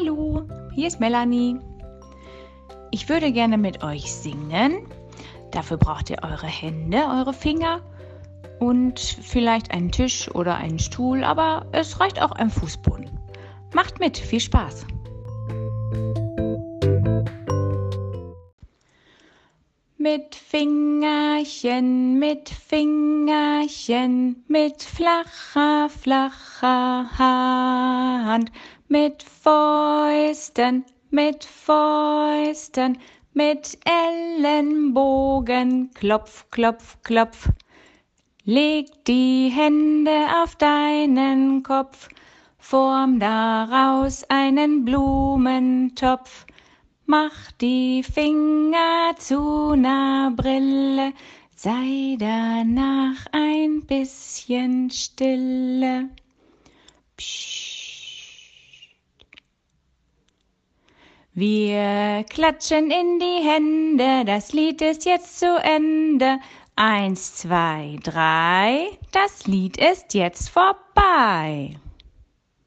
Hallo, 0.00 0.42
hier 0.74 0.86
ist 0.86 0.98
Melanie. 0.98 1.60
Ich 2.90 3.10
würde 3.10 3.32
gerne 3.32 3.58
mit 3.58 3.84
euch 3.84 4.10
singen. 4.10 4.86
Dafür 5.50 5.76
braucht 5.76 6.08
ihr 6.08 6.18
eure 6.22 6.46
Hände, 6.46 6.96
eure 6.98 7.34
Finger 7.34 7.82
und 8.60 8.98
vielleicht 8.98 9.72
einen 9.72 9.92
Tisch 9.92 10.34
oder 10.34 10.54
einen 10.56 10.78
Stuhl, 10.78 11.22
aber 11.22 11.66
es 11.72 12.00
reicht 12.00 12.22
auch 12.22 12.32
ein 12.32 12.48
Fußboden. 12.48 13.10
Macht 13.74 14.00
mit, 14.00 14.16
viel 14.16 14.40
Spaß! 14.40 14.86
Mit 19.98 20.34
Fingerchen, 20.34 22.18
mit 22.18 22.48
Fingerchen, 22.48 23.49
mit 24.48 24.82
flacher, 24.82 25.90
flacher 25.90 27.10
Hand, 27.18 28.50
mit 28.88 29.22
Fäusten, 29.22 30.86
mit 31.10 31.44
Fäusten, 31.44 32.96
mit 33.34 33.78
Ellenbogen, 33.84 35.90
klopf, 35.92 36.46
klopf, 36.50 36.96
klopf. 37.02 37.50
Leg 38.44 38.86
die 39.04 39.52
Hände 39.54 40.26
auf 40.42 40.56
deinen 40.56 41.62
Kopf, 41.62 42.08
form 42.58 43.20
daraus 43.20 44.24
einen 44.30 44.86
Blumentopf. 44.86 46.46
Mach 47.04 47.52
die 47.60 48.02
Finger 48.02 49.14
zu 49.18 49.74
ner 49.74 50.32
Brille, 50.34 51.12
sei 51.62 52.16
danach 52.18 53.26
bisschen 53.90 54.88
stille. 54.90 56.08
Psst. 57.16 57.80
Wir 61.32 62.24
klatschen 62.28 62.90
in 62.90 63.18
die 63.18 63.48
Hände, 63.48 64.24
das 64.24 64.52
Lied 64.52 64.82
ist 64.82 65.04
jetzt 65.06 65.38
zu 65.38 65.56
Ende. 65.62 66.38
Eins, 66.76 67.34
zwei, 67.36 67.98
drei, 68.02 68.98
das 69.12 69.46
Lied 69.46 69.76
ist 69.76 70.14
jetzt 70.14 70.50
vorbei. 70.50 71.76